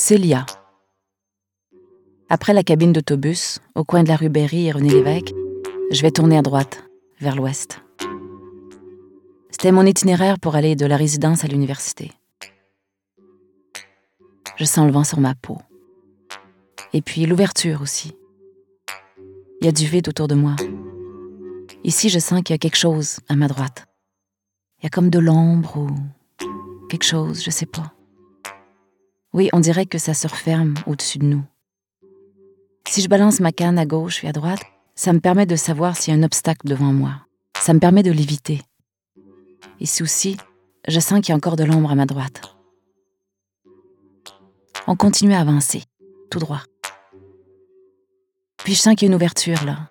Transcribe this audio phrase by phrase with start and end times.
[0.00, 0.46] Célia.
[2.28, 5.34] Après la cabine d'autobus, au coin de la rue Berry et René Lévesque,
[5.90, 6.84] je vais tourner à droite,
[7.20, 7.80] vers l'ouest.
[9.50, 12.12] C'était mon itinéraire pour aller de la résidence à l'université.
[14.54, 15.58] Je sens le vent sur ma peau.
[16.92, 18.16] Et puis l'ouverture aussi.
[19.60, 20.54] Il y a du vide autour de moi.
[21.82, 23.86] Ici, je sens qu'il y a quelque chose à ma droite.
[24.78, 25.88] Il y a comme de l'ombre ou
[26.88, 27.97] quelque chose, je sais pas.
[29.32, 31.44] Oui, on dirait que ça se referme au-dessus de nous.
[32.88, 34.62] Si je balance ma canne à gauche et à droite,
[34.94, 37.12] ça me permet de savoir s'il y a un obstacle devant moi.
[37.60, 38.62] Ça me permet de l'éviter.
[39.80, 40.36] Ici aussi,
[40.88, 42.56] je sens qu'il y a encore de l'ombre à ma droite.
[44.86, 45.82] On continue à avancer,
[46.30, 46.62] tout droit.
[48.64, 49.90] Puis je sens qu'il y a une ouverture là.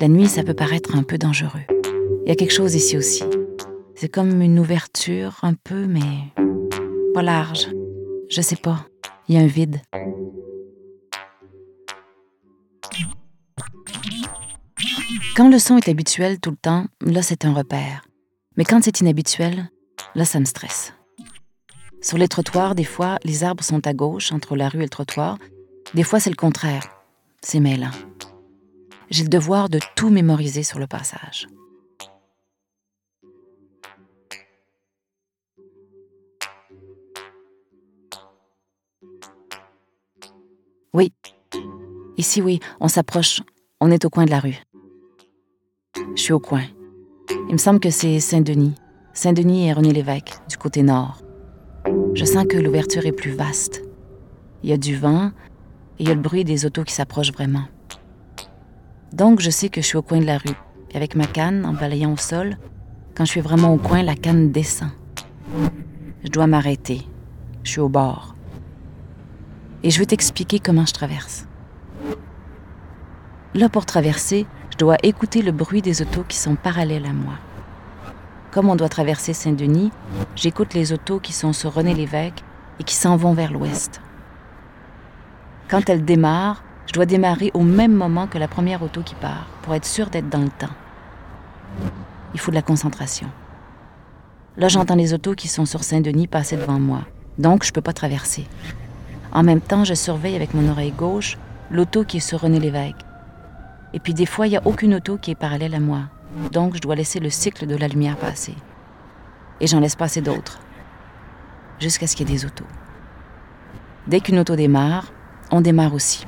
[0.00, 1.64] La nuit, ça peut paraître un peu dangereux.
[2.24, 3.22] Il y a quelque chose ici aussi.
[3.94, 6.32] C'est comme une ouverture un peu, mais
[7.14, 7.68] pas large.
[8.28, 8.86] Je sais pas.
[9.28, 9.80] Il y a un vide.
[15.36, 18.04] Quand le son est habituel tout le temps, là c'est un repère.
[18.56, 19.70] Mais quand c'est inhabituel,
[20.14, 20.92] là ça me stresse.
[22.00, 24.88] Sur les trottoirs, des fois, les arbres sont à gauche, entre la rue et le
[24.88, 25.38] trottoir.
[25.94, 26.84] Des fois, c'est le contraire.
[27.42, 27.90] C'est mêlant.
[29.10, 31.48] J'ai le devoir de tout mémoriser sur le passage.
[40.94, 41.12] Oui.
[42.16, 43.42] Ici, oui, on s'approche.
[43.80, 44.58] On est au coin de la rue.
[46.16, 46.62] Je suis au coin.
[47.48, 48.74] Il me semble que c'est Saint-Denis.
[49.12, 51.18] Saint-Denis et René Lévesque, du côté nord.
[52.14, 53.82] Je sens que l'ouverture est plus vaste.
[54.62, 55.30] Il y a du vent
[55.98, 57.64] et il y a le bruit des autos qui s'approchent vraiment.
[59.12, 60.56] Donc, je sais que je suis au coin de la rue.
[60.90, 62.56] Et avec ma canne, en balayant au sol,
[63.14, 64.90] quand je suis vraiment au coin, la canne descend.
[66.24, 67.02] Je dois m'arrêter.
[67.62, 68.34] Je suis au bord
[69.82, 71.46] et je vais t'expliquer comment je traverse.
[73.54, 77.34] Là, pour traverser, je dois écouter le bruit des autos qui sont parallèles à moi.
[78.50, 79.90] Comme on doit traverser Saint-Denis,
[80.36, 82.42] j'écoute les autos qui sont sur René Lévesque
[82.80, 84.00] et qui s'en vont vers l'ouest.
[85.68, 89.46] Quand elles démarrent, je dois démarrer au même moment que la première auto qui part
[89.62, 90.74] pour être sûr d'être dans le temps.
[92.34, 93.28] Il faut de la concentration.
[94.56, 97.02] Là, j'entends les autos qui sont sur Saint-Denis passer devant moi,
[97.38, 98.46] donc je ne peux pas traverser.
[99.32, 101.38] En même temps, je surveille avec mon oreille gauche
[101.70, 103.04] l'auto qui est sur René Lévesque.
[103.92, 106.02] Et puis des fois, il n'y a aucune auto qui est parallèle à moi.
[106.52, 108.54] Donc, je dois laisser le cycle de la lumière passer.
[109.60, 110.60] Et j'en laisse passer d'autres.
[111.78, 112.66] Jusqu'à ce qu'il y ait des autos.
[114.06, 115.12] Dès qu'une auto démarre,
[115.50, 116.26] on démarre aussi.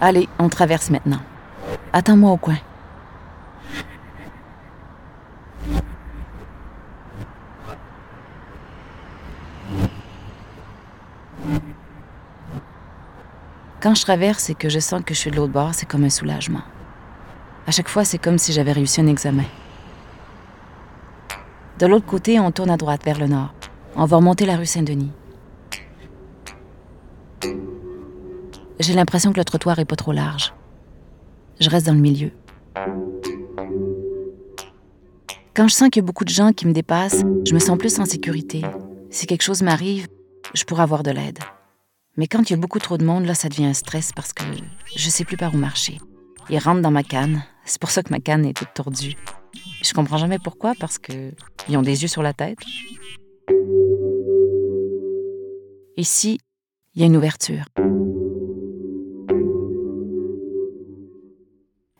[0.00, 1.20] Allez, on traverse maintenant.
[1.92, 2.58] Attends-moi au coin.
[13.80, 16.02] Quand je traverse et que je sens que je suis de l'autre bord, c'est comme
[16.04, 16.62] un soulagement.
[17.66, 19.44] À chaque fois, c'est comme si j'avais réussi un examen.
[21.78, 23.54] De l'autre côté, on tourne à droite vers le nord.
[23.94, 25.12] On va remonter la rue Saint-Denis.
[28.80, 30.54] J'ai l'impression que le trottoir est pas trop large.
[31.60, 32.32] Je reste dans le milieu.
[35.54, 37.78] Quand je sens qu'il y a beaucoup de gens qui me dépassent, je me sens
[37.78, 38.62] plus en sécurité.
[39.10, 40.08] Si quelque chose m'arrive,
[40.54, 41.38] je pourrais avoir de l'aide.
[42.18, 44.32] Mais quand il y a beaucoup trop de monde, là, ça devient un stress parce
[44.32, 44.42] que
[44.96, 45.98] je sais plus par où marcher.
[46.50, 47.44] Ils rentrent dans ma canne.
[47.64, 49.14] C'est pour ça que ma canne est toute tordue.
[49.84, 51.32] Je comprends jamais pourquoi, parce que
[51.68, 52.58] ils ont des yeux sur la tête.
[55.96, 56.40] Ici,
[56.96, 57.66] il y a une ouverture.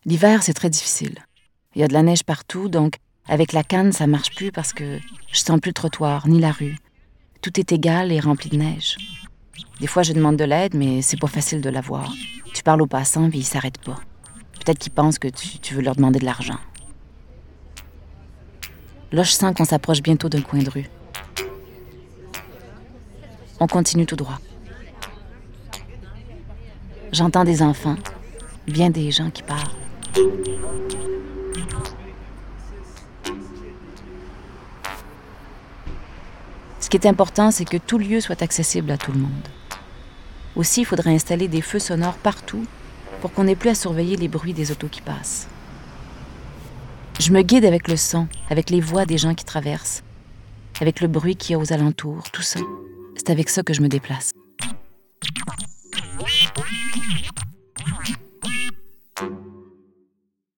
[0.04, 1.14] L'hiver, c'est très difficile.
[1.76, 2.96] Il y a de la neige partout, donc
[3.28, 4.98] avec la canne, ça marche plus parce que
[5.30, 6.76] je sens plus le trottoir ni la rue.
[7.40, 8.96] Tout est égal et rempli de neige.
[9.80, 12.12] Des fois, je demande de l'aide, mais c'est pas facile de l'avoir.
[12.52, 13.96] Tu parles aux passants, puis ils s'arrêtent pas.
[14.54, 16.58] Peut-être qu'ils pensent que tu, veux leur demander de l'argent.
[19.12, 20.90] Là, je sens qu'on s'approche bientôt d'un coin de rue.
[23.60, 24.38] On continue tout droit.
[27.12, 27.96] J'entends des enfants,
[28.66, 29.70] bien des gens qui parlent.
[36.88, 39.48] Ce qui est important, c'est que tout lieu soit accessible à tout le monde.
[40.56, 42.64] Aussi, il faudrait installer des feux sonores partout
[43.20, 45.48] pour qu'on n'ait plus à surveiller les bruits des autos qui passent.
[47.20, 50.02] Je me guide avec le son, avec les voix des gens qui traversent,
[50.80, 52.60] avec le bruit qu'il y a aux alentours, tout ça.
[53.16, 54.32] C'est avec ça que je me déplace.